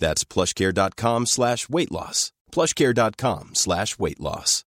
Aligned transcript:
That's 0.00 0.24
plushcare.com 0.24 1.26
slash 1.26 1.68
weight 1.68 1.92
loss. 1.92 2.32
plushcare.com 2.50 3.54
slash 3.54 3.98
weight 3.98 4.18
loss. 4.18 4.64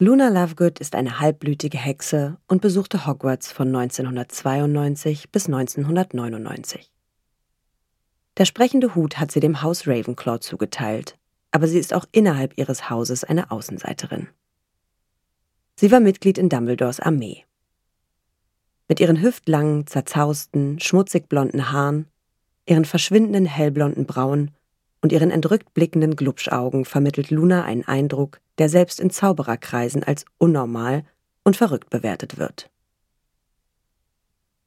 Luna 0.00 0.28
Lovegood 0.28 0.80
ist 0.80 0.96
eine 0.96 1.20
halbblütige 1.20 1.78
Hexe 1.78 2.36
und 2.48 2.60
besuchte 2.60 3.06
Hogwarts 3.06 3.52
von 3.52 3.68
1992 3.68 5.30
bis 5.30 5.46
1999. 5.46 6.90
Der 8.36 8.44
sprechende 8.44 8.96
Hut 8.96 9.18
hat 9.20 9.30
sie 9.30 9.38
dem 9.38 9.62
Haus 9.62 9.86
Ravenclaw 9.86 10.40
zugeteilt, 10.40 11.16
aber 11.52 11.68
sie 11.68 11.78
ist 11.78 11.94
auch 11.94 12.06
innerhalb 12.10 12.58
ihres 12.58 12.90
Hauses 12.90 13.22
eine 13.22 13.52
Außenseiterin. 13.52 14.26
Sie 15.76 15.92
war 15.92 16.00
Mitglied 16.00 16.38
in 16.38 16.48
Dumbledores 16.48 16.98
Armee. 16.98 17.44
Mit 18.88 19.00
ihren 19.00 19.22
hüftlangen, 19.22 19.86
zerzausten, 19.86 20.78
schmutzig 20.80 21.28
blonden 21.28 21.72
Haaren, 21.72 22.06
ihren 22.66 22.84
verschwindenden 22.84 23.46
hellblonden 23.46 24.06
Brauen 24.06 24.50
und 25.00 25.12
ihren 25.12 25.30
entrückt 25.30 25.74
blickenden 25.74 26.16
Glubschaugen 26.16 26.84
vermittelt 26.84 27.30
Luna 27.30 27.64
einen 27.64 27.84
Eindruck, 27.84 28.40
der 28.58 28.68
selbst 28.68 29.00
in 29.00 29.10
Zaubererkreisen 29.10 30.02
als 30.02 30.24
unnormal 30.38 31.04
und 31.44 31.56
verrückt 31.56 31.90
bewertet 31.90 32.38
wird. 32.38 32.70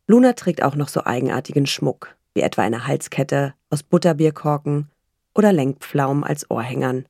Luna 0.08 0.34
trägt 0.34 0.64
auch 0.64 0.76
noch 0.76 0.88
so 0.88 1.04
eigenartigen 1.04 1.68
Schmuck, 1.68 2.16
wie 2.34 2.42
etwa 2.42 2.62
eine 2.62 2.88
Halskette 2.88 3.54
aus 3.70 3.84
Butterbierkorken 3.84 4.90
oder 5.34 5.52
Lenkpflaumen 5.52 6.24
als 6.24 6.50
Ohrhängern. 6.50 7.06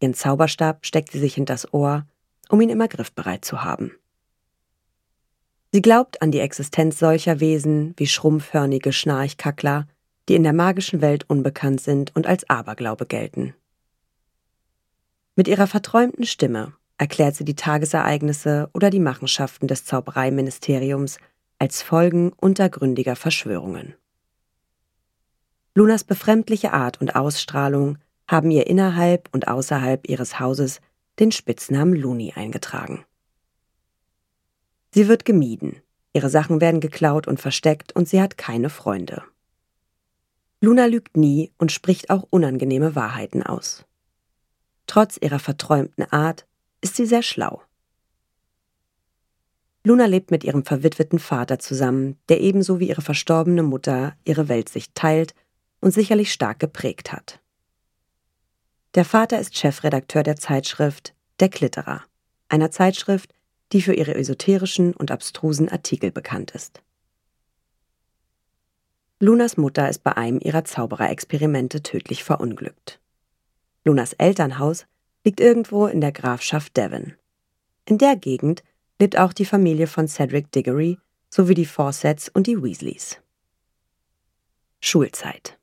Ihren 0.00 0.14
Zauberstab 0.14 0.84
steckt 0.86 1.12
sie 1.12 1.18
sich 1.18 1.34
hinters 1.34 1.72
Ohr 1.72 2.06
um 2.48 2.60
ihn 2.60 2.70
immer 2.70 2.88
griffbereit 2.88 3.44
zu 3.44 3.64
haben. 3.64 3.92
Sie 5.76 5.82
glaubt 5.82 6.22
an 6.22 6.30
die 6.30 6.40
Existenz 6.40 6.98
solcher 6.98 7.38
Wesen 7.38 7.92
wie 7.98 8.06
schrumpfhörnige 8.06 8.94
Schnarchkackler, 8.94 9.86
die 10.26 10.34
in 10.34 10.42
der 10.42 10.54
magischen 10.54 11.02
Welt 11.02 11.28
unbekannt 11.28 11.82
sind 11.82 12.16
und 12.16 12.26
als 12.26 12.48
Aberglaube 12.48 13.04
gelten. 13.04 13.52
Mit 15.34 15.48
ihrer 15.48 15.66
verträumten 15.66 16.24
Stimme 16.24 16.72
erklärt 16.96 17.36
sie 17.36 17.44
die 17.44 17.56
Tagesereignisse 17.56 18.70
oder 18.72 18.88
die 18.88 19.00
Machenschaften 19.00 19.68
des 19.68 19.84
Zaubereiministeriums 19.84 21.18
als 21.58 21.82
Folgen 21.82 22.32
untergründiger 22.32 23.14
Verschwörungen. 23.14 23.96
Lunas 25.74 26.04
befremdliche 26.04 26.72
Art 26.72 27.02
und 27.02 27.16
Ausstrahlung 27.16 27.98
haben 28.26 28.50
ihr 28.50 28.66
innerhalb 28.66 29.28
und 29.34 29.46
außerhalb 29.46 30.08
ihres 30.08 30.40
Hauses 30.40 30.80
den 31.18 31.32
Spitznamen 31.32 31.94
Looney 31.94 32.32
eingetragen. 32.34 33.04
Sie 34.92 35.08
wird 35.08 35.24
gemieden, 35.24 35.82
ihre 36.12 36.30
Sachen 36.30 36.60
werden 36.60 36.80
geklaut 36.80 37.26
und 37.26 37.40
versteckt 37.40 37.94
und 37.94 38.08
sie 38.08 38.20
hat 38.20 38.38
keine 38.38 38.70
Freunde. 38.70 39.22
Luna 40.60 40.86
lügt 40.86 41.16
nie 41.16 41.52
und 41.58 41.70
spricht 41.70 42.10
auch 42.10 42.26
unangenehme 42.30 42.94
Wahrheiten 42.94 43.42
aus. 43.42 43.84
Trotz 44.86 45.18
ihrer 45.20 45.38
verträumten 45.38 46.04
Art 46.10 46.46
ist 46.80 46.96
sie 46.96 47.06
sehr 47.06 47.22
schlau. 47.22 47.62
Luna 49.84 50.06
lebt 50.06 50.30
mit 50.30 50.42
ihrem 50.42 50.64
verwitweten 50.64 51.18
Vater 51.18 51.58
zusammen, 51.58 52.18
der 52.28 52.40
ebenso 52.40 52.80
wie 52.80 52.88
ihre 52.88 53.02
verstorbene 53.02 53.62
Mutter 53.62 54.16
ihre 54.24 54.48
Weltsicht 54.48 54.94
teilt 54.94 55.34
und 55.80 55.92
sicherlich 55.92 56.32
stark 56.32 56.58
geprägt 56.58 57.12
hat. 57.12 57.40
Der 58.96 59.04
Vater 59.04 59.38
ist 59.38 59.56
Chefredakteur 59.56 60.22
der 60.22 60.36
Zeitschrift 60.36 61.14
Der 61.38 61.50
Klitterer, 61.50 62.02
einer 62.48 62.70
Zeitschrift, 62.70 63.32
die 63.72 63.82
für 63.82 63.94
ihre 63.94 64.14
esoterischen 64.14 64.94
und 64.94 65.10
abstrusen 65.10 65.68
Artikel 65.68 66.10
bekannt 66.10 66.52
ist. 66.52 66.82
Lunas 69.18 69.56
Mutter 69.56 69.88
ist 69.88 70.04
bei 70.04 70.16
einem 70.16 70.40
ihrer 70.40 70.64
Zaubererexperimente 70.64 71.82
tödlich 71.82 72.22
verunglückt. 72.22 73.00
Lunas 73.84 74.12
Elternhaus 74.14 74.86
liegt 75.24 75.40
irgendwo 75.40 75.86
in 75.86 76.00
der 76.00 76.12
Grafschaft 76.12 76.76
Devon. 76.76 77.14
In 77.86 77.98
der 77.98 78.16
Gegend 78.16 78.62
lebt 79.00 79.18
auch 79.18 79.32
die 79.32 79.44
Familie 79.44 79.86
von 79.86 80.06
Cedric 80.06 80.52
Diggory 80.52 80.98
sowie 81.30 81.54
die 81.54 81.66
Fawcetts 81.66 82.28
und 82.28 82.46
die 82.46 82.62
Weasleys. 82.62 83.20
Schulzeit 84.80 85.58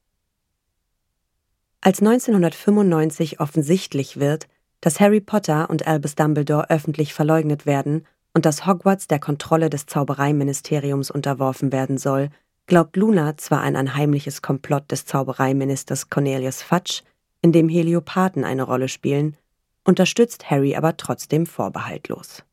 als 1.83 1.99
1995 1.99 3.41
offensichtlich 3.41 4.17
wird, 4.17 4.47
dass 4.83 4.99
Harry 4.99 5.21
Potter 5.21 5.69
und 5.69 5.87
Albus 5.87 6.15
Dumbledore 6.15 6.69
öffentlich 6.69 7.13
verleugnet 7.13 7.65
werden 7.65 8.05
und 8.33 8.45
dass 8.45 8.65
Hogwarts 8.65 9.07
der 9.07 9.19
Kontrolle 9.19 9.69
des 9.69 9.85
Zaubereiministeriums 9.85 11.09
unterworfen 11.09 11.71
werden 11.71 11.97
soll, 11.97 12.31
glaubt 12.65 12.97
Luna 12.97 13.37
zwar 13.37 13.61
an 13.61 13.77
ein 13.77 13.95
heimliches 13.95 14.41
Komplott 14.41 14.91
des 14.91 15.05
Zaubereiministers 15.05 16.09
Cornelius 16.09 16.61
Fudge, 16.61 17.01
in 17.41 17.53
dem 17.53 17.69
Heliopathen 17.69 18.43
eine 18.43 18.63
Rolle 18.63 18.89
spielen, 18.89 19.37
unterstützt 19.85 20.51
Harry 20.51 20.75
aber 20.75 20.97
trotzdem 20.97 21.45
vorbehaltlos. 21.45 22.43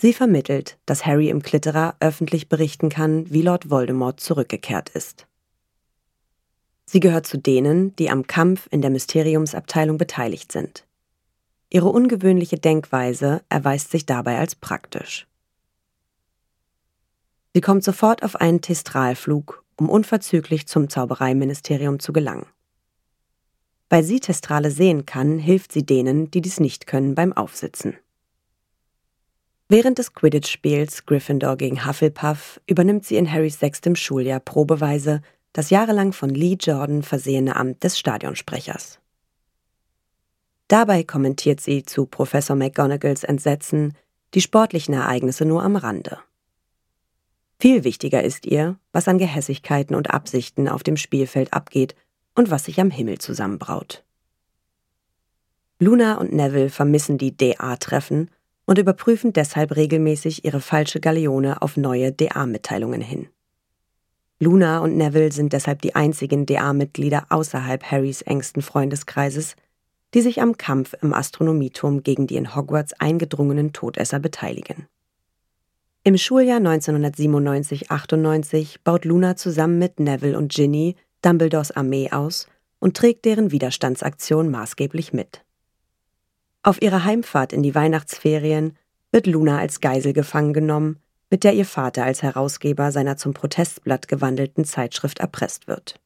Sie 0.00 0.12
vermittelt, 0.12 0.78
dass 0.86 1.06
Harry 1.06 1.28
im 1.28 1.42
Klitterer 1.42 1.96
öffentlich 1.98 2.48
berichten 2.48 2.88
kann, 2.88 3.28
wie 3.32 3.42
Lord 3.42 3.68
Voldemort 3.68 4.20
zurückgekehrt 4.20 4.90
ist. 4.90 5.26
Sie 6.86 7.00
gehört 7.00 7.26
zu 7.26 7.38
denen, 7.38 7.94
die 7.96 8.10
am 8.10 8.26
Kampf 8.26 8.68
in 8.70 8.82
der 8.82 8.90
Mysteriumsabteilung 8.90 9.98
beteiligt 9.98 10.52
sind. 10.52 10.86
Ihre 11.70 11.88
ungewöhnliche 11.88 12.58
Denkweise 12.58 13.42
erweist 13.48 13.90
sich 13.90 14.06
dabei 14.06 14.38
als 14.38 14.54
praktisch. 14.54 15.26
Sie 17.54 17.60
kommt 17.60 17.84
sofort 17.84 18.22
auf 18.22 18.36
einen 18.36 18.60
Testralflug, 18.60 19.64
um 19.76 19.88
unverzüglich 19.88 20.66
zum 20.66 20.88
Zaubereiministerium 20.88 22.00
zu 22.00 22.12
gelangen. 22.12 22.46
Weil 23.88 24.02
sie 24.02 24.20
Testrale 24.20 24.70
sehen 24.70 25.06
kann, 25.06 25.38
hilft 25.38 25.72
sie 25.72 25.86
denen, 25.86 26.30
die 26.30 26.40
dies 26.40 26.60
nicht 26.60 26.86
können, 26.86 27.14
beim 27.14 27.32
Aufsitzen. 27.32 27.96
Während 29.68 29.98
des 29.98 30.14
Quidditch-Spiels 30.14 31.06
Gryffindor 31.06 31.56
gegen 31.56 31.86
Hufflepuff 31.86 32.60
übernimmt 32.66 33.04
sie 33.06 33.16
in 33.16 33.30
Harrys 33.30 33.58
sechstem 33.58 33.96
Schuljahr 33.96 34.40
probeweise 34.40 35.22
das 35.54 35.70
jahrelang 35.70 36.12
von 36.12 36.28
Lee 36.28 36.58
Jordan 36.60 37.02
versehene 37.02 37.56
Amt 37.56 37.82
des 37.82 37.98
Stadionsprechers. 37.98 38.98
Dabei 40.68 41.04
kommentiert 41.04 41.60
sie 41.60 41.84
zu 41.84 42.04
Professor 42.04 42.56
McGonagalls 42.56 43.24
Entsetzen 43.24 43.94
die 44.34 44.40
sportlichen 44.40 44.94
Ereignisse 44.94 45.44
nur 45.44 45.62
am 45.62 45.76
Rande. 45.76 46.18
Viel 47.60 47.84
wichtiger 47.84 48.22
ist 48.22 48.46
ihr, 48.46 48.78
was 48.92 49.06
an 49.06 49.18
Gehässigkeiten 49.18 49.94
und 49.94 50.10
Absichten 50.10 50.68
auf 50.68 50.82
dem 50.82 50.96
Spielfeld 50.96 51.52
abgeht 51.52 51.94
und 52.34 52.50
was 52.50 52.64
sich 52.64 52.80
am 52.80 52.90
Himmel 52.90 53.18
zusammenbraut. 53.18 54.04
Luna 55.78 56.16
und 56.18 56.32
Neville 56.32 56.70
vermissen 56.70 57.16
die 57.16 57.36
DA-Treffen 57.36 58.30
und 58.64 58.78
überprüfen 58.78 59.32
deshalb 59.32 59.76
regelmäßig 59.76 60.44
ihre 60.44 60.60
falsche 60.60 60.98
Galeone 60.98 61.62
auf 61.62 61.76
neue 61.76 62.10
DA-Mitteilungen 62.10 63.00
hin. 63.00 63.28
Luna 64.44 64.80
und 64.80 64.98
Neville 64.98 65.32
sind 65.32 65.54
deshalb 65.54 65.80
die 65.80 65.94
einzigen 65.94 66.44
DA-Mitglieder 66.44 67.28
außerhalb 67.30 67.82
Harrys 67.82 68.20
engsten 68.20 68.60
Freundeskreises, 68.60 69.56
die 70.12 70.20
sich 70.20 70.42
am 70.42 70.58
Kampf 70.58 70.94
im 71.00 71.14
Astronomieturm 71.14 72.02
gegen 72.02 72.26
die 72.26 72.36
in 72.36 72.54
Hogwarts 72.54 72.92
eingedrungenen 73.00 73.72
Todesser 73.72 74.20
beteiligen. 74.20 74.86
Im 76.04 76.18
Schuljahr 76.18 76.60
1997-98 76.60 78.80
baut 78.84 79.06
Luna 79.06 79.36
zusammen 79.36 79.78
mit 79.78 79.98
Neville 79.98 80.36
und 80.36 80.52
Ginny 80.52 80.96
Dumbledores 81.22 81.70
Armee 81.70 82.10
aus 82.12 82.46
und 82.78 82.98
trägt 82.98 83.24
deren 83.24 83.50
Widerstandsaktion 83.50 84.50
maßgeblich 84.50 85.14
mit. 85.14 85.42
Auf 86.62 86.82
ihrer 86.82 87.04
Heimfahrt 87.04 87.54
in 87.54 87.62
die 87.62 87.74
Weihnachtsferien 87.74 88.76
wird 89.10 89.26
Luna 89.26 89.58
als 89.58 89.80
Geisel 89.80 90.12
gefangen 90.12 90.52
genommen 90.52 90.98
mit 91.34 91.42
der 91.42 91.54
ihr 91.54 91.66
Vater 91.66 92.04
als 92.04 92.22
Herausgeber 92.22 92.92
seiner 92.92 93.16
zum 93.16 93.34
Protestblatt 93.34 94.06
gewandelten 94.06 94.64
Zeitschrift 94.64 95.18
erpresst 95.18 95.66
wird. 95.66 96.00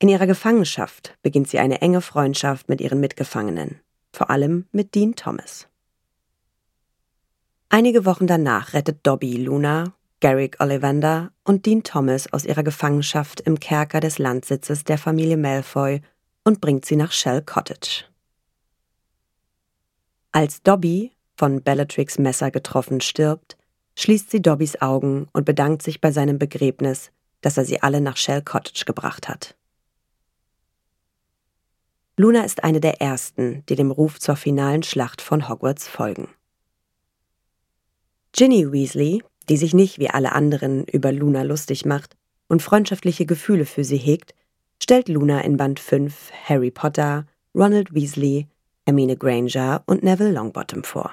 In 0.00 0.08
ihrer 0.08 0.26
Gefangenschaft 0.26 1.16
beginnt 1.22 1.46
sie 1.46 1.60
eine 1.60 1.82
enge 1.82 2.00
Freundschaft 2.00 2.68
mit 2.68 2.80
ihren 2.80 2.98
Mitgefangenen, 2.98 3.78
vor 4.12 4.28
allem 4.28 4.66
mit 4.72 4.96
Dean 4.96 5.14
Thomas. 5.14 5.68
Einige 7.68 8.06
Wochen 8.06 8.26
danach 8.26 8.72
rettet 8.72 9.06
Dobby 9.06 9.36
Luna, 9.36 9.92
Garrick 10.18 10.56
Ollivander 10.58 11.30
und 11.44 11.64
Dean 11.64 11.84
Thomas 11.84 12.32
aus 12.32 12.44
ihrer 12.44 12.64
Gefangenschaft 12.64 13.40
im 13.40 13.60
Kerker 13.60 14.00
des 14.00 14.18
Landsitzes 14.18 14.82
der 14.82 14.98
Familie 14.98 15.36
Malfoy 15.36 16.02
und 16.42 16.60
bringt 16.60 16.84
sie 16.84 16.96
nach 16.96 17.12
Shell 17.12 17.42
Cottage. 17.42 18.06
Als 20.32 20.60
Dobby, 20.64 21.15
von 21.36 21.62
Bellatrix 21.62 22.18
Messer 22.18 22.50
getroffen, 22.50 23.00
stirbt, 23.00 23.56
schließt 23.96 24.30
sie 24.30 24.42
Dobbys 24.42 24.80
Augen 24.80 25.28
und 25.32 25.44
bedankt 25.44 25.82
sich 25.82 26.00
bei 26.00 26.12
seinem 26.12 26.38
Begräbnis, 26.38 27.10
dass 27.40 27.56
er 27.56 27.64
sie 27.64 27.82
alle 27.82 28.00
nach 28.00 28.16
Shell 28.16 28.42
Cottage 28.42 28.84
gebracht 28.84 29.28
hat. 29.28 29.56
Luna 32.16 32.44
ist 32.44 32.64
eine 32.64 32.80
der 32.80 33.02
ersten, 33.02 33.62
die 33.68 33.74
dem 33.74 33.90
Ruf 33.90 34.18
zur 34.18 34.36
finalen 34.36 34.82
Schlacht 34.82 35.20
von 35.20 35.48
Hogwarts 35.48 35.86
folgen. 35.86 36.28
Ginny 38.32 38.72
Weasley, 38.72 39.22
die 39.48 39.56
sich 39.56 39.74
nicht 39.74 39.98
wie 39.98 40.10
alle 40.10 40.32
anderen 40.32 40.84
über 40.86 41.12
Luna 41.12 41.42
lustig 41.42 41.84
macht 41.84 42.16
und 42.48 42.62
freundschaftliche 42.62 43.26
Gefühle 43.26 43.66
für 43.66 43.84
sie 43.84 43.98
hegt, 43.98 44.34
stellt 44.82 45.08
Luna 45.08 45.40
in 45.42 45.56
Band 45.56 45.80
5 45.80 46.32
Harry 46.48 46.70
Potter, 46.70 47.26
Ronald 47.54 47.94
Weasley, 47.94 48.46
Hermine 48.86 49.16
Granger 49.16 49.82
und 49.86 50.02
Neville 50.02 50.32
Longbottom 50.32 50.84
vor. 50.84 51.12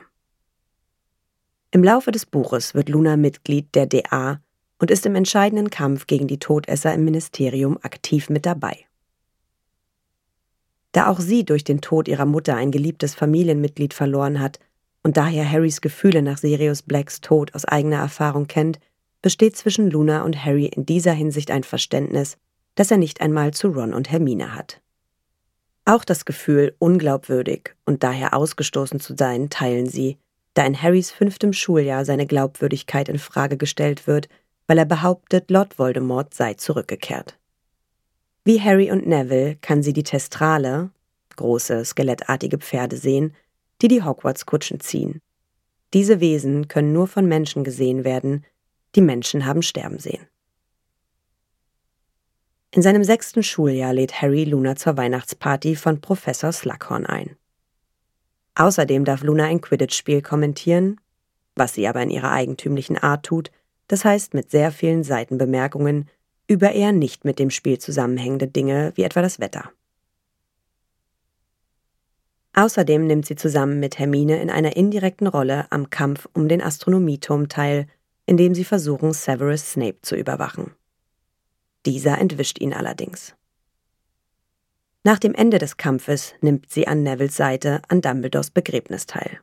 Im 1.73 1.83
Laufe 1.83 2.11
des 2.11 2.27
Buches 2.27 2.75
wird 2.75 2.87
Luna 2.87 3.17
Mitglied 3.17 3.73
der 3.73 3.87
DA 3.87 4.39
und 4.77 4.91
ist 4.91 5.07
im 5.07 5.15
entscheidenden 5.15 5.71
Kampf 5.71 6.05
gegen 6.05 6.27
die 6.27 6.37
Todesser 6.37 6.93
im 6.93 7.03
Ministerium 7.03 7.79
aktiv 7.81 8.29
mit 8.29 8.45
dabei. 8.45 8.85
Da 10.91 11.07
auch 11.07 11.19
sie 11.19 11.43
durch 11.43 11.63
den 11.63 11.81
Tod 11.81 12.07
ihrer 12.07 12.27
Mutter 12.27 12.55
ein 12.55 12.69
geliebtes 12.69 13.15
Familienmitglied 13.15 13.95
verloren 13.95 14.39
hat 14.39 14.59
und 15.01 15.17
daher 15.17 15.51
Harrys 15.51 15.81
Gefühle 15.81 16.21
nach 16.21 16.37
Sirius 16.37 16.83
Blacks 16.83 17.21
Tod 17.21 17.55
aus 17.55 17.65
eigener 17.65 17.97
Erfahrung 17.97 18.45
kennt, 18.45 18.79
besteht 19.23 19.57
zwischen 19.57 19.89
Luna 19.89 20.21
und 20.21 20.45
Harry 20.45 20.65
in 20.65 20.85
dieser 20.85 21.13
Hinsicht 21.13 21.49
ein 21.49 21.63
Verständnis, 21.63 22.37
das 22.75 22.91
er 22.91 22.97
nicht 22.97 23.19
einmal 23.19 23.51
zu 23.51 23.69
Ron 23.69 23.95
und 23.95 24.11
Hermine 24.11 24.53
hat. 24.53 24.79
Auch 25.85 26.05
das 26.05 26.25
Gefühl, 26.25 26.75
unglaubwürdig 26.77 27.73
und 27.83 28.03
daher 28.03 28.35
ausgestoßen 28.35 28.99
zu 28.99 29.15
sein, 29.17 29.49
teilen 29.49 29.87
sie, 29.87 30.19
da 30.53 30.65
in 30.65 30.81
Harrys 30.81 31.11
fünftem 31.11 31.53
Schuljahr 31.53 32.05
seine 32.05 32.25
Glaubwürdigkeit 32.25 33.09
in 33.09 33.19
Frage 33.19 33.57
gestellt 33.57 34.07
wird, 34.07 34.29
weil 34.67 34.77
er 34.77 34.85
behauptet, 34.85 35.49
Lord 35.49 35.77
Voldemort 35.79 36.33
sei 36.33 36.53
zurückgekehrt. 36.53 37.37
Wie 38.45 38.61
Harry 38.61 38.91
und 38.91 39.07
Neville 39.07 39.55
kann 39.61 39.83
sie 39.83 39.93
die 39.93 40.03
Testrale, 40.03 40.91
große 41.35 41.85
skelettartige 41.85 42.57
Pferde 42.57 42.97
sehen, 42.97 43.33
die 43.81 43.87
die 43.87 44.03
Hogwarts-Kutschen 44.03 44.79
ziehen. 44.79 45.21
Diese 45.93 46.19
Wesen 46.19 46.67
können 46.67 46.93
nur 46.93 47.07
von 47.07 47.27
Menschen 47.27 47.63
gesehen 47.63 48.03
werden, 48.03 48.45
die 48.95 49.01
Menschen 49.01 49.45
haben 49.45 49.61
sterben 49.61 49.99
sehen. 49.99 50.27
In 52.71 52.81
seinem 52.81 53.03
sechsten 53.03 53.43
Schuljahr 53.43 53.93
lädt 53.93 54.21
Harry 54.21 54.45
Luna 54.45 54.75
zur 54.75 54.97
Weihnachtsparty 54.97 55.75
von 55.75 56.01
Professor 56.01 56.51
Slughorn 56.51 57.05
ein. 57.05 57.37
Außerdem 58.55 59.05
darf 59.05 59.23
Luna 59.23 59.45
ein 59.45 59.61
Quidditch-Spiel 59.61 60.21
kommentieren, 60.21 60.99
was 61.55 61.73
sie 61.73 61.87
aber 61.87 62.01
in 62.01 62.09
ihrer 62.09 62.31
eigentümlichen 62.31 62.97
Art 62.97 63.25
tut, 63.25 63.51
das 63.87 64.05
heißt 64.05 64.33
mit 64.33 64.51
sehr 64.51 64.71
vielen 64.71 65.03
Seitenbemerkungen 65.03 66.09
über 66.47 66.71
eher 66.71 66.91
nicht 66.91 67.25
mit 67.25 67.39
dem 67.39 67.49
Spiel 67.49 67.79
zusammenhängende 67.79 68.47
Dinge 68.47 68.91
wie 68.95 69.03
etwa 69.03 69.21
das 69.21 69.39
Wetter. 69.39 69.71
Außerdem 72.53 73.07
nimmt 73.07 73.25
sie 73.25 73.35
zusammen 73.35 73.79
mit 73.79 73.97
Hermine 73.97 74.39
in 74.41 74.49
einer 74.51 74.75
indirekten 74.75 75.25
Rolle 75.27 75.65
am 75.71 75.89
Kampf 75.89 76.27
um 76.33 76.47
den 76.47 76.61
Astronomieturm 76.61 77.49
teil, 77.49 77.87
in 78.25 78.37
dem 78.37 78.53
sie 78.53 78.63
versuchen, 78.63 79.11
Severus 79.13 79.71
Snape 79.71 79.97
zu 80.03 80.15
überwachen. 80.15 80.71
Dieser 81.85 82.19
entwischt 82.19 82.59
ihn 82.59 82.73
allerdings. 82.73 83.35
Nach 85.05 85.19
dem 85.19 85.35
Ende 85.35 85.57
des 85.57 85.75
Kampfes 85.75 86.33
nimmt 86.39 86.69
sie 86.69 86.87
an 86.87 87.03
Nevilles 87.03 87.35
Seite 87.35 87.81
an 87.89 87.99
Dumbledores 87.99 88.51
Begräbnis 88.51 89.05
teil. 89.05 89.39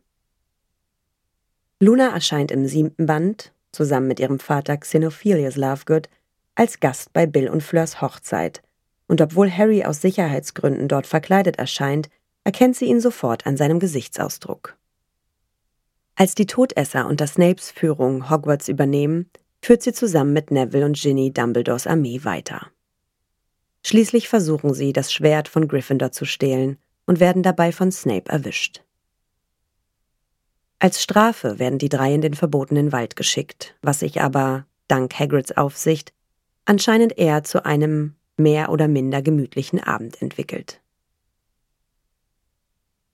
Luna 1.80 2.08
erscheint 2.08 2.50
im 2.50 2.66
siebten 2.66 3.04
Band, 3.04 3.52
zusammen 3.70 4.08
mit 4.08 4.20
ihrem 4.20 4.38
Vater 4.38 4.78
Xenophilius 4.78 5.56
Lovegood, 5.56 6.08
als 6.54 6.80
Gast 6.80 7.12
bei 7.12 7.26
Bill 7.26 7.48
und 7.48 7.62
Fleurs 7.62 8.00
Hochzeit, 8.00 8.62
und 9.06 9.20
obwohl 9.20 9.50
Harry 9.50 9.84
aus 9.84 10.00
Sicherheitsgründen 10.00 10.88
dort 10.88 11.06
verkleidet 11.06 11.58
erscheint, 11.58 12.08
erkennt 12.44 12.76
sie 12.76 12.86
ihn 12.86 13.00
sofort 13.00 13.46
an 13.46 13.56
seinem 13.56 13.80
Gesichtsausdruck. 13.80 14.76
Als 16.16 16.34
die 16.34 16.46
Todesser 16.46 17.06
unter 17.06 17.26
Snapes 17.26 17.70
Führung 17.70 18.30
Hogwarts 18.30 18.68
übernehmen, 18.68 19.30
führt 19.62 19.82
sie 19.82 19.92
zusammen 19.92 20.32
mit 20.32 20.50
Neville 20.50 20.86
und 20.86 20.96
Ginny 20.96 21.32
Dumbledores 21.32 21.86
Armee 21.86 22.24
weiter. 22.24 22.70
Schließlich 23.84 24.28
versuchen 24.28 24.74
sie, 24.74 24.92
das 24.92 25.12
Schwert 25.12 25.48
von 25.48 25.66
Gryffindor 25.68 26.12
zu 26.12 26.24
stehlen 26.24 26.78
und 27.06 27.20
werden 27.20 27.42
dabei 27.42 27.72
von 27.72 27.90
Snape 27.90 28.30
erwischt. 28.30 28.82
Als 30.78 31.02
Strafe 31.02 31.58
werden 31.58 31.78
die 31.78 31.88
drei 31.88 32.14
in 32.14 32.22
den 32.22 32.34
verbotenen 32.34 32.92
Wald 32.92 33.16
geschickt, 33.16 33.76
was 33.82 34.00
sich 34.00 34.20
aber, 34.20 34.66
dank 34.88 35.18
Hagrids 35.18 35.52
Aufsicht, 35.52 36.12
anscheinend 36.64 37.18
eher 37.18 37.44
zu 37.44 37.64
einem 37.66 38.16
mehr 38.36 38.70
oder 38.70 38.88
minder 38.88 39.22
gemütlichen 39.22 39.80
Abend 39.80 40.20
entwickelt. 40.22 40.80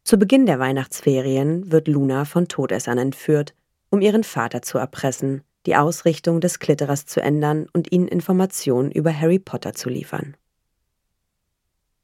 Zu 0.05 0.19
Beginn 0.19 0.47
der 0.47 0.61
Weihnachtsferien 0.61 1.73
wird 1.73 1.88
Luna 1.88 2.25
von 2.25 2.47
Todessern 2.47 2.99
entführt, 2.99 3.55
um 3.90 4.00
ihren 4.00 4.23
Vater 4.23 4.62
zu 4.62 4.79
erpressen, 4.79 5.43
die 5.67 5.75
Ausrichtung 5.75 6.40
des 6.40 6.61
Klitterers 6.61 7.07
zu 7.07 7.21
ändern 7.21 7.67
und 7.73 7.90
ihnen 7.90 8.07
Informationen 8.07 8.93
über 8.93 9.12
Harry 9.12 9.40
Potter 9.40 9.73
zu 9.73 9.88
liefern. 9.88 10.37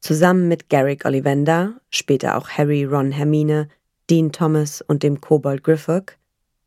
Zusammen 0.03 0.49
mit 0.49 0.69
Garrick 0.69 1.05
Ollivander, 1.05 1.81
später 1.89 2.37
auch 2.37 2.49
Harry, 2.51 2.85
Ron, 2.85 3.13
Hermine, 3.13 3.69
Dean 4.11 4.33
Thomas 4.33 4.83
und 4.83 5.05
dem 5.05 5.21
Kobold 5.21 5.63
Griffith, 5.63 6.19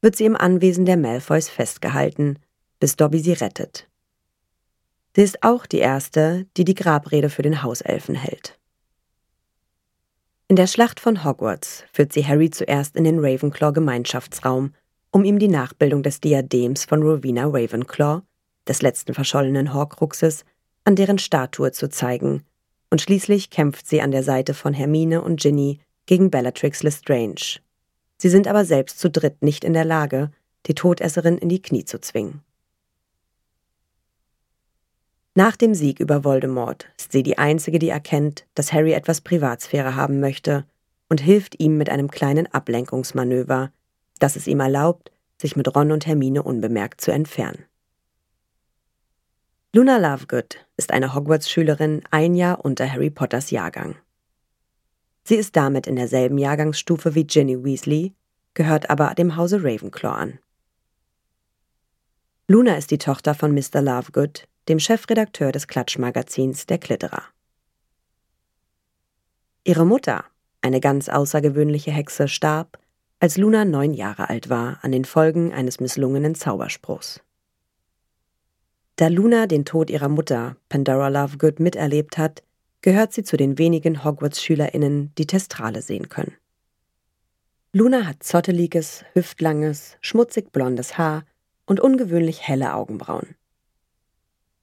wird 0.02 0.16
sie 0.16 0.24
im 0.24 0.38
Anwesen 0.38 0.86
der 0.86 0.96
Malfoys 0.96 1.50
festgehalten, 1.50 2.40
bis 2.80 2.96
Dobby 2.96 3.20
sie 3.20 3.34
rettet. 3.34 3.90
Sie 5.18 5.24
ist 5.24 5.44
auch 5.44 5.66
die 5.66 5.80
erste, 5.80 6.46
die 6.56 6.64
die 6.64 6.76
Grabrede 6.76 7.30
für 7.30 7.42
den 7.42 7.62
Hauselfen 7.62 8.16
hält. 8.16 8.58
In 10.48 10.56
der 10.56 10.68
Schlacht 10.68 11.02
von 11.02 11.26
Hogwarts 11.26 11.84
führt 11.92 12.14
sie 12.14 12.26
Harry 12.26 12.52
zuerst 12.52 12.96
in 12.96 13.04
den 13.04 13.20
Ravenclaw-Gemeinschaftsraum, 13.20 14.72
um 15.12 15.26
ihm 15.26 15.40
die 15.40 15.50
Nachbildung 15.50 16.04
des 16.04 16.22
Diadems 16.22 16.86
von 16.86 17.04
Rowena 17.04 17.48
Ravenclaw, 17.48 18.22
des 18.66 18.82
letzten 18.82 19.14
verschollenen 19.14 19.74
Horcruxes, 19.74 20.46
an 20.86 20.96
deren 20.96 21.18
Statue 21.18 21.74
zu 21.74 21.90
zeigen 21.90 22.46
und 22.96 23.02
schließlich 23.02 23.50
kämpft 23.50 23.90
sie 23.90 24.00
an 24.00 24.12
der 24.12 24.24
Seite 24.24 24.54
von 24.54 24.74
Hermine 24.74 25.22
und 25.22 25.42
Ginny 25.42 25.82
gegen 26.06 26.32
Bellatrix 26.32 26.82
Lestrange. 26.82 27.60
Sie 28.16 28.30
sind 28.30 28.48
aber 28.48 28.64
selbst 28.64 29.00
zu 29.00 29.10
dritt 29.10 29.42
nicht 29.42 29.66
in 29.66 29.74
der 29.74 29.84
Lage, 29.84 30.32
die 30.66 30.76
Todesserin 30.76 31.38
in 31.38 31.50
die 31.50 31.62
Knie 31.62 31.84
zu 31.84 32.00
zwingen. 32.00 32.40
Nach 35.34 35.58
dem 35.58 35.74
Sieg 35.74 36.00
über 36.00 36.24
Voldemort 36.24 36.88
ist 36.98 37.12
sie 37.12 37.22
die 37.22 37.38
Einzige, 37.38 37.80
die 37.80 37.90
erkennt, 37.90 38.46
dass 38.56 38.72
Harry 38.72 38.94
etwas 38.94 39.20
Privatsphäre 39.20 39.98
haben 39.98 40.22
möchte 40.22 40.64
und 41.10 41.20
hilft 41.20 41.60
ihm 41.60 41.78
mit 41.78 41.90
einem 41.90 42.10
kleinen 42.10 42.48
Ablenkungsmanöver, 42.48 43.74
das 44.20 44.38
es 44.38 44.48
ihm 44.48 44.62
erlaubt, 44.62 45.12
sich 45.38 45.58
mit 45.58 45.76
Ron 45.76 45.92
und 45.92 46.08
Hermine 46.08 46.44
unbemerkt 46.44 47.02
zu 47.02 47.12
entfernen. 47.12 47.66
Luna 49.76 49.98
Lovegood 49.98 50.66
ist 50.78 50.94
eine 50.94 51.14
Hogwarts-Schülerin 51.14 52.02
ein 52.10 52.34
Jahr 52.34 52.64
unter 52.64 52.90
Harry 52.90 53.10
Potters 53.10 53.52
Jahrgang. 53.52 53.98
Sie 55.26 55.36
ist 55.36 55.58
damit 55.58 55.86
in 55.86 55.98
derselben 55.98 56.38
Jahrgangsstufe 56.38 57.14
wie 57.14 57.26
Ginny 57.26 57.62
Weasley, 57.62 58.14
gehört 58.54 58.90
aber 58.90 59.14
dem 59.16 59.36
Hause 59.36 59.66
Ravenclaw 59.66 60.16
an. 60.16 60.40
Luna 62.48 62.78
ist 62.78 62.90
die 62.90 62.98
Tochter 62.98 63.36
von 63.36 63.54
Mr. 63.54 63.82
Lovegood, 63.82 64.48
dem 64.70 64.80
Chefredakteur 64.80 65.52
des 65.52 65.68
Klatschmagazins 65.68 66.68
Der 66.68 66.78
Klitterer. 66.78 67.24
Ihre 69.66 69.86
Mutter, 69.86 70.24
eine 70.62 70.80
ganz 70.80 71.10
außergewöhnliche 71.10 71.92
Hexe, 71.92 72.30
starb, 72.30 72.80
als 73.20 73.36
Luna 73.36 73.66
neun 73.66 73.94
Jahre 73.94 74.30
alt 74.30 74.50
war, 74.50 74.80
an 74.84 74.94
den 74.94 75.04
Folgen 75.04 75.52
eines 75.52 75.82
misslungenen 75.82 76.34
Zauberspruchs. 76.34 77.25
Da 78.98 79.08
Luna 79.10 79.46
den 79.46 79.66
Tod 79.66 79.90
ihrer 79.90 80.08
Mutter, 80.08 80.56
Pandora 80.70 81.10
Lovegood, 81.10 81.60
miterlebt 81.60 82.18
hat, 82.18 82.44
gehört 82.82 83.12
sie 83.12 83.24
zu 83.24 83.36
den 83.36 83.58
wenigen 83.58 84.06
Hogwarts-SchülerInnen, 84.06 85.12
die 85.18 85.28
Testrale 85.28 85.82
sehen 85.82 86.08
können. 86.08 86.34
Luna 87.74 88.06
hat 88.06 88.24
zotteliges, 88.24 89.04
hüftlanges, 89.14 89.98
schmutzig 90.00 90.54
blondes 90.54 90.98
Haar 90.98 91.26
und 91.66 91.82
ungewöhnlich 91.82 92.48
helle 92.48 92.74
Augenbrauen. 92.74 93.36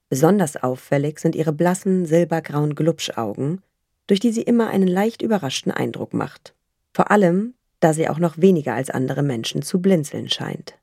Besonders 0.09 0.63
auffällig 0.63 1.19
sind 1.19 1.35
ihre 1.35 1.53
blassen, 1.53 2.07
silbergrauen 2.07 2.75
Glubschaugen, 2.75 3.61
durch 4.07 4.21
die 4.21 4.33
sie 4.33 4.43
immer 4.43 4.69
einen 4.69 4.89
leicht 4.89 5.21
überraschten 5.21 5.73
Eindruck 5.73 6.15
macht. 6.15 6.55
Vor 6.95 7.11
allem, 7.11 7.55
da 7.81 7.93
sie 7.93 8.09
auch 8.09 8.19
noch 8.19 8.39
weniger 8.39 8.75
als 8.75 8.89
andere 8.89 9.23
Menschen 9.23 9.61
zu 9.61 9.83
blinzeln 9.83 10.31
scheint. 10.31 10.79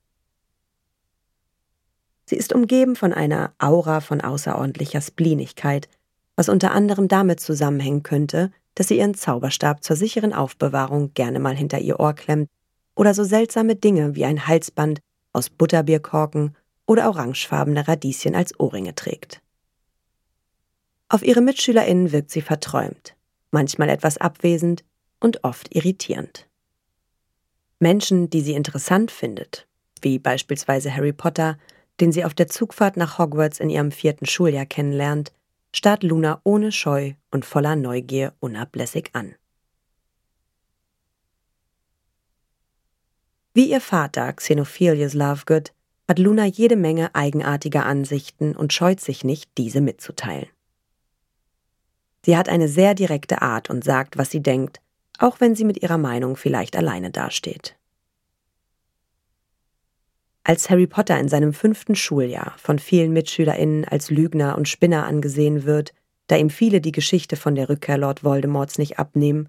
Sie 2.29 2.35
ist 2.35 2.53
umgeben 2.53 2.95
von 2.95 3.11
einer 3.11 3.55
Aura 3.57 4.01
von 4.01 4.21
außerordentlicher 4.21 5.01
Splenigkeit, 5.01 5.89
was 6.35 6.47
unter 6.47 6.73
anderem 6.73 7.07
damit 7.07 7.39
zusammenhängen 7.39 8.03
könnte, 8.03 8.51
dass 8.75 8.89
sie 8.89 8.99
ihren 8.99 9.15
Zauberstab 9.15 9.83
zur 9.83 9.95
sicheren 9.95 10.31
Aufbewahrung 10.31 11.11
gerne 11.15 11.39
mal 11.39 11.55
hinter 11.55 11.79
ihr 11.79 11.99
Ohr 11.99 12.13
klemmt 12.13 12.47
oder 12.93 13.15
so 13.15 13.23
seltsame 13.23 13.75
Dinge 13.75 14.13
wie 14.13 14.25
ein 14.25 14.45
Halsband 14.45 14.99
aus 15.33 15.49
Butterbierkorken 15.49 16.55
oder 16.85 17.07
orangefarbene 17.07 17.87
Radieschen 17.87 18.35
als 18.35 18.59
Ohrringe 18.59 18.93
trägt. 18.93 19.41
Auf 21.07 21.23
ihre 21.23 21.41
MitschülerInnen 21.41 22.11
wirkt 22.11 22.29
sie 22.29 22.43
verträumt, 22.43 23.15
manchmal 23.49 23.89
etwas 23.89 24.19
abwesend 24.19 24.83
und 25.19 25.43
oft 25.43 25.75
irritierend. 25.75 26.47
Menschen, 27.79 28.29
die 28.29 28.41
sie 28.41 28.53
interessant 28.53 29.09
findet, 29.09 29.67
wie 30.03 30.19
beispielsweise 30.19 30.95
Harry 30.95 31.11
Potter, 31.11 31.57
den 31.99 32.11
sie 32.11 32.25
auf 32.25 32.33
der 32.33 32.47
Zugfahrt 32.47 32.97
nach 32.97 33.17
Hogwarts 33.17 33.59
in 33.59 33.69
ihrem 33.69 33.91
vierten 33.91 34.25
Schuljahr 34.25 34.65
kennenlernt, 34.65 35.31
starrt 35.73 36.03
Luna 36.03 36.41
ohne 36.43 36.71
Scheu 36.71 37.13
und 37.31 37.45
voller 37.45 37.75
Neugier 37.75 38.33
unablässig 38.39 39.11
an. 39.13 39.35
Wie 43.53 43.69
ihr 43.69 43.81
Vater 43.81 44.31
Xenophilius 44.33 45.13
Lovegood 45.13 45.73
hat 46.07 46.19
Luna 46.19 46.45
jede 46.45 46.75
Menge 46.75 47.13
eigenartiger 47.13 47.85
Ansichten 47.85 48.55
und 48.55 48.73
scheut 48.73 48.99
sich 48.99 49.23
nicht, 49.23 49.49
diese 49.57 49.81
mitzuteilen. 49.81 50.47
Sie 52.25 52.37
hat 52.37 52.49
eine 52.49 52.67
sehr 52.67 52.95
direkte 52.95 53.41
Art 53.41 53.69
und 53.69 53.83
sagt, 53.83 54.17
was 54.17 54.29
sie 54.29 54.41
denkt, 54.41 54.81
auch 55.17 55.39
wenn 55.39 55.55
sie 55.55 55.65
mit 55.65 55.81
ihrer 55.81 55.97
Meinung 55.97 56.35
vielleicht 56.35 56.75
alleine 56.75 57.11
dasteht. 57.11 57.78
Als 60.49 60.67
Harry 60.71 60.87
Potter 60.87 61.19
in 61.19 61.27
seinem 61.27 61.53
fünften 61.53 61.93
Schuljahr 61.93 62.55
von 62.57 62.79
vielen 62.79 63.13
MitschülerInnen 63.13 63.85
als 63.85 64.09
Lügner 64.09 64.57
und 64.57 64.67
Spinner 64.67 65.05
angesehen 65.05 65.63
wird, 65.63 65.93
da 66.25 66.37
ihm 66.37 66.49
viele 66.49 66.81
die 66.81 66.91
Geschichte 66.91 67.35
von 67.35 67.53
der 67.53 67.69
Rückkehr 67.69 67.99
Lord 67.99 68.23
Voldemorts 68.23 68.79
nicht 68.79 68.97
abnehmen, 68.97 69.47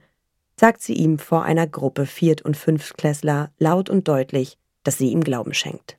sagt 0.56 0.82
sie 0.82 0.92
ihm 0.92 1.18
vor 1.18 1.42
einer 1.42 1.66
Gruppe 1.66 2.04
Viert- 2.04 2.42
und 2.42 2.54
Fünftklässler 2.54 3.50
laut 3.56 3.88
und 3.88 4.08
deutlich, 4.08 4.58
dass 4.82 4.98
sie 4.98 5.08
ihm 5.08 5.24
Glauben 5.24 5.54
schenkt. 5.54 5.96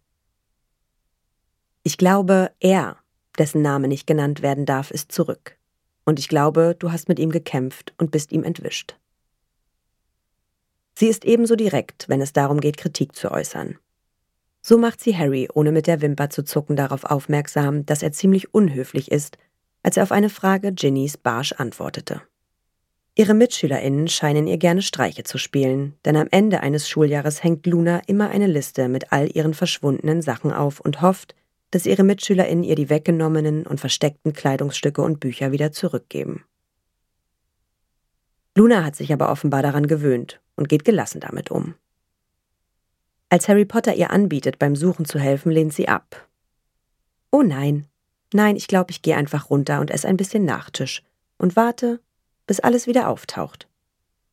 Ich 1.82 1.98
glaube, 1.98 2.52
er, 2.60 2.98
dessen 3.40 3.64
Name 3.64 3.88
nicht 3.88 4.06
genannt 4.06 4.44
werden 4.44 4.68
darf, 4.68 4.92
ist 4.92 5.12
zurück. 5.12 5.58
Und 6.06 6.20
ich 6.20 6.28
glaube, 6.28 6.76
du 6.78 6.92
hast 6.92 7.10
mit 7.10 7.18
ihm 7.18 7.32
gekämpft 7.32 7.96
und 7.98 8.12
bist 8.12 8.32
ihm 8.32 8.44
entwischt. 8.44 8.98
Sie 10.94 11.08
ist 11.08 11.26
ebenso 11.26 11.56
direkt, 11.56 12.08
wenn 12.08 12.22
es 12.22 12.34
darum 12.34 12.60
geht, 12.60 12.78
Kritik 12.78 13.16
zu 13.16 13.32
äußern. 13.32 13.80
So 14.62 14.78
macht 14.78 15.02
sie 15.02 15.18
Harry, 15.18 15.50
ohne 15.54 15.72
mit 15.72 15.88
der 15.88 16.02
Wimper 16.02 16.30
zu 16.30 16.44
zucken, 16.44 16.76
darauf 16.76 17.04
aufmerksam, 17.04 17.86
dass 17.86 18.04
er 18.04 18.12
ziemlich 18.12 18.54
unhöflich 18.54 19.12
ist, 19.12 19.38
als 19.84 19.98
er 19.98 20.04
auf 20.04 20.12
eine 20.12 20.30
Frage 20.30 20.72
Ginnys 20.72 21.18
barsch 21.18 21.54
antwortete. 21.54 22.22
Ihre 23.16 23.34
MitschülerInnen 23.34 24.08
scheinen 24.08 24.48
ihr 24.48 24.58
gerne 24.58 24.82
Streiche 24.82 25.24
zu 25.24 25.38
spielen, 25.38 25.96
denn 26.06 26.16
am 26.16 26.28
Ende 26.32 26.62
eines 26.62 26.88
Schuljahres 26.88 27.44
hängt 27.44 27.66
Luna 27.66 28.02
immer 28.08 28.30
eine 28.30 28.48
Liste 28.48 28.88
mit 28.88 29.12
all 29.12 29.36
ihren 29.36 29.54
verschwundenen 29.54 30.22
Sachen 30.22 30.54
auf 30.54 30.80
und 30.80 31.02
hofft, 31.02 31.36
dass 31.72 31.86
ihre 31.86 32.04
MitschülerInnen 32.04 32.64
ihr 32.64 32.76
die 32.76 32.90
weggenommenen 32.90 33.66
und 33.66 33.80
versteckten 33.80 34.34
Kleidungsstücke 34.34 35.02
und 35.02 35.20
Bücher 35.20 35.52
wieder 35.52 35.72
zurückgeben. 35.72 36.46
Luna 38.56 38.84
hat 38.84 38.96
sich 38.96 39.12
aber 39.12 39.30
offenbar 39.30 39.64
daran 39.64 39.88
gewöhnt 39.88 40.42
und 40.56 40.70
geht 40.70 40.86
gelassen 40.86 41.22
damit 41.22 41.52
um. 41.52 41.76
Als 43.32 43.48
Harry 43.48 43.64
Potter 43.64 43.96
ihr 43.96 44.12
anbietet, 44.12 44.60
beim 44.60 44.76
Suchen 44.76 45.06
zu 45.06 45.18
helfen, 45.18 45.54
lehnt 45.54 45.74
sie 45.74 45.88
ab. 45.88 46.28
Oh 47.32 47.44
nein, 47.44 47.88
nein, 48.34 48.58
ich 48.58 48.68
glaube, 48.68 48.92
ich 48.92 49.02
gehe 49.02 49.16
einfach 49.16 49.50
runter 49.50 49.80
und 49.80 49.90
esse 49.90 50.06
ein 50.10 50.18
bisschen 50.18 50.44
Nachtisch 50.44 51.02
und 51.38 51.56
warte, 51.56 52.02
bis 52.46 52.60
alles 52.60 52.88
wieder 52.88 53.08
auftaucht. 53.08 53.70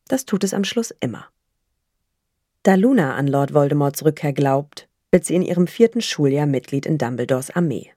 Das 0.09 0.25
tut 0.25 0.43
es 0.43 0.53
am 0.53 0.65
Schluss 0.65 0.93
immer. 0.99 1.29
Da 2.63 2.75
Luna 2.75 3.15
an 3.15 3.27
Lord 3.27 3.53
Voldemorts 3.53 4.03
Rückkehr 4.03 4.33
glaubt, 4.33 4.89
wird 5.11 5.23
sie 5.23 5.35
in 5.35 5.43
ihrem 5.43 5.67
vierten 5.67 6.01
Schuljahr 6.01 6.45
Mitglied 6.45 6.85
in 6.85 6.97
Dumbledores 6.97 7.51
Armee. 7.51 7.93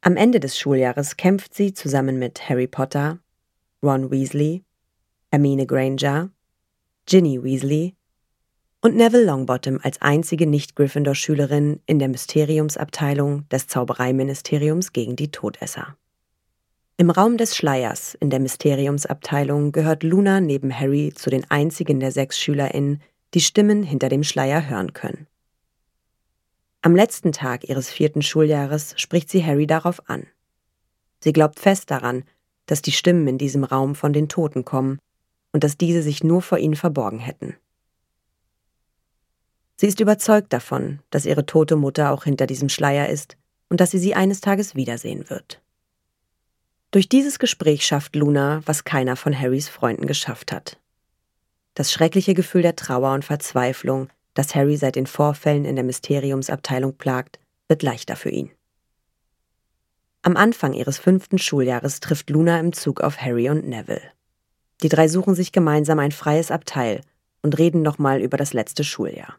Am 0.00 0.16
Ende 0.16 0.40
des 0.40 0.58
Schuljahres 0.58 1.18
kämpft 1.18 1.52
sie 1.52 1.74
zusammen 1.74 2.18
mit 2.18 2.48
Harry 2.48 2.66
Potter, 2.66 3.18
Ron 3.82 4.10
Weasley, 4.10 4.64
Hermine 5.30 5.66
Granger, 5.66 6.30
Ginny 7.04 7.42
Weasley 7.44 7.94
und 8.82 8.96
Neville 8.96 9.24
Longbottom 9.24 9.78
als 9.82 10.02
einzige 10.02 10.46
Nicht-Gryffindor-Schülerin 10.46 11.80
in 11.86 12.00
der 12.00 12.08
Mysteriumsabteilung 12.08 13.48
des 13.48 13.68
Zaubereiministeriums 13.68 14.92
gegen 14.92 15.14
die 15.14 15.30
Todesser. 15.30 15.96
Im 16.96 17.10
Raum 17.10 17.36
des 17.36 17.56
Schleiers 17.56 18.14
in 18.14 18.28
der 18.28 18.40
Mysteriumsabteilung 18.40 19.70
gehört 19.70 20.02
Luna 20.02 20.40
neben 20.40 20.78
Harry 20.78 21.12
zu 21.14 21.30
den 21.30 21.48
einzigen 21.48 22.00
der 22.00 22.10
sechs 22.10 22.38
SchülerInnen, 22.40 23.00
die 23.34 23.40
Stimmen 23.40 23.84
hinter 23.84 24.08
dem 24.08 24.24
Schleier 24.24 24.68
hören 24.68 24.92
können. 24.92 25.28
Am 26.82 26.96
letzten 26.96 27.30
Tag 27.30 27.68
ihres 27.68 27.88
vierten 27.88 28.20
Schuljahres 28.20 28.94
spricht 28.96 29.30
sie 29.30 29.44
Harry 29.46 29.68
darauf 29.68 30.08
an. 30.10 30.26
Sie 31.20 31.32
glaubt 31.32 31.60
fest 31.60 31.92
daran, 31.92 32.24
dass 32.66 32.82
die 32.82 32.92
Stimmen 32.92 33.28
in 33.28 33.38
diesem 33.38 33.62
Raum 33.62 33.94
von 33.94 34.12
den 34.12 34.28
Toten 34.28 34.64
kommen 34.64 34.98
und 35.52 35.62
dass 35.62 35.78
diese 35.78 36.02
sich 36.02 36.24
nur 36.24 36.42
vor 36.42 36.58
ihnen 36.58 36.74
verborgen 36.74 37.20
hätten. 37.20 37.54
Sie 39.76 39.86
ist 39.86 40.00
überzeugt 40.00 40.52
davon, 40.52 41.00
dass 41.10 41.26
ihre 41.26 41.46
tote 41.46 41.76
Mutter 41.76 42.12
auch 42.12 42.24
hinter 42.24 42.46
diesem 42.46 42.68
Schleier 42.68 43.08
ist 43.08 43.36
und 43.68 43.80
dass 43.80 43.90
sie 43.90 43.98
sie 43.98 44.14
eines 44.14 44.40
Tages 44.40 44.74
wiedersehen 44.74 45.28
wird. 45.30 45.60
Durch 46.90 47.08
dieses 47.08 47.38
Gespräch 47.38 47.86
schafft 47.86 48.14
Luna, 48.16 48.60
was 48.66 48.84
keiner 48.84 49.16
von 49.16 49.38
Harrys 49.38 49.68
Freunden 49.68 50.06
geschafft 50.06 50.52
hat. 50.52 50.78
Das 51.74 51.90
schreckliche 51.90 52.34
Gefühl 52.34 52.60
der 52.60 52.76
Trauer 52.76 53.14
und 53.14 53.24
Verzweiflung, 53.24 54.10
das 54.34 54.54
Harry 54.54 54.76
seit 54.76 54.96
den 54.96 55.06
Vorfällen 55.06 55.64
in 55.64 55.74
der 55.74 55.84
Mysteriumsabteilung 55.84 56.96
plagt, 56.96 57.40
wird 57.66 57.82
leichter 57.82 58.14
für 58.14 58.28
ihn. 58.28 58.50
Am 60.20 60.36
Anfang 60.36 60.74
ihres 60.74 60.98
fünften 60.98 61.38
Schuljahres 61.38 62.00
trifft 62.00 62.30
Luna 62.30 62.60
im 62.60 62.72
Zug 62.72 63.00
auf 63.00 63.20
Harry 63.20 63.48
und 63.48 63.66
Neville. 63.66 64.02
Die 64.82 64.88
drei 64.88 65.08
suchen 65.08 65.34
sich 65.34 65.50
gemeinsam 65.50 65.98
ein 65.98 66.12
freies 66.12 66.50
Abteil 66.50 67.00
und 67.42 67.58
reden 67.58 67.82
nochmal 67.82 68.20
über 68.20 68.36
das 68.36 68.52
letzte 68.52 68.84
Schuljahr. 68.84 69.36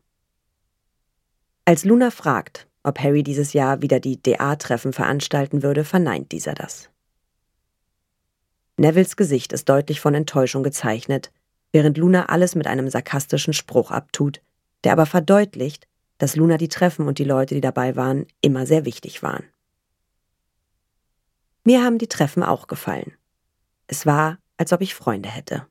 Als 1.65 1.86
Luna 1.86 2.12
fragt, 2.12 2.67
ob 2.84 3.00
Harry 3.00 3.24
dieses 3.24 3.53
Jahr 3.53 3.82
wieder 3.82 4.01
die 4.01 4.22
DA-Treffen 4.22 4.91
veranstalten 4.91 5.63
würde, 5.63 5.86
verneint 5.86 6.34
dieser 6.34 6.53
das. 6.53 6.89
Nevilles 8.75 9.15
Gesicht 9.15 9.53
ist 9.53 9.70
deutlich 9.70 10.01
von 10.01 10.13
Enttäuschung 10.13 10.63
gezeichnet, 10.63 11.32
während 11.72 11.98
Luna 11.98 12.25
alles 12.25 12.55
mit 12.55 12.67
einem 12.67 12.89
sarkastischen 12.89 13.53
Spruch 13.53 13.91
abtut, 13.91 14.41
der 14.84 14.91
aber 14.91 15.05
verdeutlicht, 15.05 15.88
dass 16.17 16.36
Luna 16.36 16.58
die 16.58 16.67
Treffen 16.67 17.08
und 17.08 17.17
die 17.17 17.24
Leute, 17.24 17.55
die 17.55 17.62
dabei 17.62 17.96
waren, 17.96 18.27
immer 18.41 18.65
sehr 18.65 18.84
wichtig 18.84 19.24
waren. 19.24 19.46
Mir 21.63 21.82
haben 21.82 21.98
die 21.98 22.08
Treffen 22.08 22.43
auch 22.43 22.67
gefallen. 22.67 23.13
Es 23.88 24.05
war, 24.05 24.38
als 24.58 24.74
ob 24.74 24.82
ich 24.82 24.96
Freunde 24.96 25.29
hätte. 25.29 25.65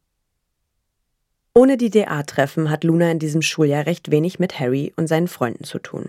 Ohne 1.54 1.76
die 1.76 1.90
DA-Treffen 1.90 2.70
hat 2.70 2.82
Luna 2.82 3.10
in 3.10 3.18
diesem 3.18 3.42
Schuljahr 3.42 3.84
recht 3.84 4.10
wenig 4.10 4.38
mit 4.38 4.58
Harry 4.58 4.92
und 4.96 5.06
seinen 5.06 5.28
Freunden 5.28 5.64
zu 5.64 5.78
tun. 5.78 6.08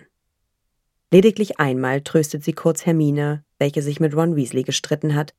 Lediglich 1.12 1.60
einmal 1.60 2.02
tröstet 2.02 2.44
sie 2.44 2.54
kurz 2.54 2.86
Hermine, 2.86 3.44
welche 3.60 3.82
sich 3.82 4.00
mit 4.00 4.16
Ron 4.16 4.38
Weasley 4.38 4.64
gestritten 4.64 5.16
hat, 5.16 5.34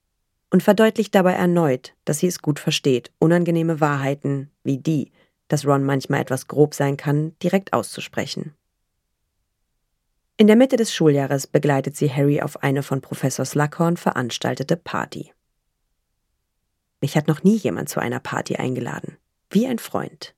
und 0.50 0.62
verdeutlicht 0.62 1.14
dabei 1.14 1.32
erneut, 1.32 1.94
dass 2.04 2.18
sie 2.18 2.26
es 2.26 2.42
gut 2.42 2.60
versteht, 2.60 3.10
unangenehme 3.18 3.80
Wahrheiten 3.80 4.50
wie 4.62 4.78
die, 4.78 5.10
dass 5.48 5.66
Ron 5.66 5.84
manchmal 5.84 6.20
etwas 6.20 6.48
grob 6.48 6.74
sein 6.74 6.96
kann, 6.96 7.34
direkt 7.42 7.72
auszusprechen. 7.72 8.54
In 10.36 10.46
der 10.46 10.56
Mitte 10.56 10.76
des 10.76 10.94
Schuljahres 10.94 11.46
begleitet 11.46 11.96
sie 11.96 12.12
Harry 12.12 12.42
auf 12.42 12.62
eine 12.62 12.82
von 12.82 13.00
Professor 13.00 13.44
Slughorn 13.44 13.96
veranstaltete 13.96 14.76
Party. 14.76 15.32
Mich 17.00 17.16
hat 17.16 17.26
noch 17.26 17.42
nie 17.42 17.56
jemand 17.56 17.88
zu 17.88 18.00
einer 18.00 18.20
Party 18.20 18.56
eingeladen 18.56 19.16
wie 19.50 19.66
ein 19.66 19.78
Freund. 19.78 20.34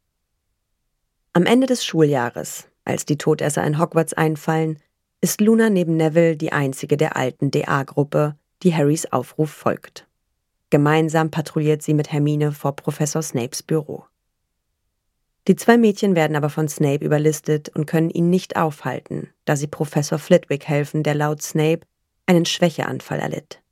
Am 1.33 1.47
Ende 1.47 1.67
des 1.67 1.85
Schuljahres, 1.85 2.69
als 2.85 3.05
die 3.05 3.19
Todesser 3.19 3.65
in 3.65 3.79
Hogwarts 3.79 4.15
einfallen, 4.15 4.79
ist 5.21 5.41
Luna 5.41 5.71
neben 5.71 5.97
Neville 5.97 6.37
die 6.37 6.53
einzige 6.53 6.97
der 6.97 7.17
alten 7.17 7.51
DA-Gruppe, 7.51 8.37
die 8.63 8.75
Harrys 8.75 9.07
Aufruf 9.07 9.51
folgt. 9.51 10.07
Gemeinsam 10.71 11.31
patrouilliert 11.31 11.83
sie 11.83 11.95
mit 11.95 12.13
Hermine 12.13 12.53
vor 12.53 12.75
Professor 12.75 13.23
Snapes 13.23 13.63
Büro. 13.63 14.05
Die 15.49 15.55
zwei 15.55 15.79
Mädchen 15.79 16.17
werden 16.17 16.37
aber 16.37 16.51
von 16.51 16.69
Snape 16.69 17.05
überlistet 17.05 17.69
und 17.69 17.87
können 17.87 18.11
ihn 18.11 18.31
nicht 18.31 18.57
aufhalten, 18.57 19.29
da 19.45 19.55
sie 19.55 19.69
Professor 19.69 20.19
Flitwick 20.19 20.67
helfen, 20.67 21.05
der 21.05 21.15
laut 21.15 21.41
Snape 21.41 21.81
einen 22.27 22.47
Schwächeanfall 22.47 23.21
erlitt. 23.21 23.63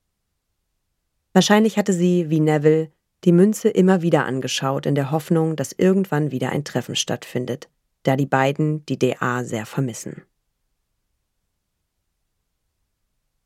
Wahrscheinlich 1.32 1.76
hatte 1.76 1.92
sie, 1.92 2.30
wie 2.30 2.38
Neville, 2.38 2.92
die 3.24 3.32
Münze 3.32 3.68
immer 3.70 4.02
wieder 4.02 4.26
angeschaut, 4.26 4.86
in 4.86 4.94
der 4.94 5.10
Hoffnung, 5.10 5.56
dass 5.56 5.72
irgendwann 5.72 6.30
wieder 6.30 6.50
ein 6.50 6.64
Treffen 6.64 6.94
stattfindet, 6.94 7.68
da 8.02 8.16
die 8.16 8.26
beiden 8.26 8.84
die 8.86 8.98
DA 8.98 9.44
sehr 9.44 9.66
vermissen. 9.66 10.22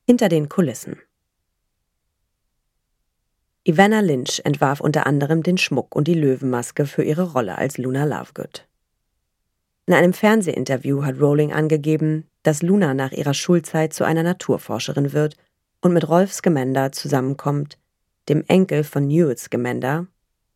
Hinter 0.06 0.28
den 0.28 0.48
Kulissen. 0.48 0.96
Ivana 3.62 4.00
Lynch 4.00 4.40
entwarf 4.44 4.80
unter 4.80 5.06
anderem 5.06 5.42
den 5.42 5.58
Schmuck 5.58 5.94
und 5.94 6.08
die 6.08 6.14
Löwenmaske 6.14 6.86
für 6.86 7.02
ihre 7.02 7.32
Rolle 7.32 7.58
als 7.58 7.76
Luna 7.76 8.04
Lovegood. 8.04 8.66
In 9.86 9.94
einem 9.94 10.12
Fernsehinterview 10.12 11.04
hat 11.04 11.20
Rowling 11.20 11.52
angegeben, 11.52 12.26
dass 12.42 12.62
Luna 12.62 12.94
nach 12.94 13.12
ihrer 13.12 13.34
Schulzeit 13.34 13.92
zu 13.92 14.04
einer 14.04 14.22
Naturforscherin 14.22 15.12
wird 15.12 15.36
und 15.82 15.92
mit 15.92 16.08
Rolf 16.08 16.32
Scamander 16.32 16.92
zusammenkommt, 16.92 17.78
dem 18.28 18.44
Enkel 18.46 18.84
von 18.84 19.06
Newt 19.06 19.38
Scamander, 19.38 20.06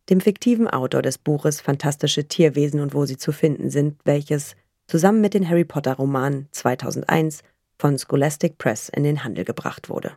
dem 0.09 0.21
fiktiven 0.21 0.67
Autor 0.67 1.01
des 1.01 1.17
Buches 1.17 1.61
Fantastische 1.61 2.27
Tierwesen 2.27 2.79
und 2.79 2.93
wo 2.93 3.05
sie 3.05 3.17
zu 3.17 3.31
finden 3.31 3.69
sind, 3.69 3.99
welches 4.05 4.55
zusammen 4.87 5.21
mit 5.21 5.33
den 5.33 5.47
Harry 5.49 5.63
Potter 5.63 5.93
Romanen 5.93 6.47
2001 6.51 7.41
von 7.77 7.97
Scholastic 7.97 8.57
Press 8.57 8.89
in 8.89 9.03
den 9.03 9.23
Handel 9.23 9.45
gebracht 9.45 9.89
wurde. 9.89 10.11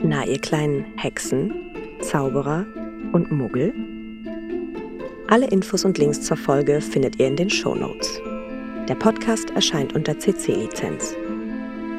Na, 0.00 0.24
ihr 0.24 0.40
kleinen 0.40 0.84
Hexen, 0.96 1.52
Zauberer 2.00 2.66
und 3.12 3.32
Muggel? 3.32 3.74
Alle 5.26 5.46
Infos 5.48 5.84
und 5.84 5.98
Links 5.98 6.22
zur 6.22 6.36
Folge 6.36 6.80
findet 6.80 7.18
ihr 7.18 7.26
in 7.26 7.36
den 7.36 7.50
Show 7.50 7.74
Notes. 7.74 8.20
Der 8.88 8.94
Podcast 8.94 9.50
erscheint 9.50 9.94
unter 9.94 10.18
CC-Lizenz. 10.18 11.14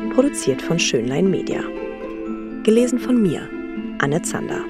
Produziert 0.10 0.62
von 0.62 0.80
Schönlein 0.80 1.30
Media. 1.30 1.62
Gelesen 2.63 3.00
von 3.00 3.22
mir, 3.22 3.48
Anne 4.00 4.22
Zander. 4.22 4.66